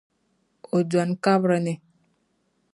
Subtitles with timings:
[0.75, 1.73] O dɔni kabiri ni.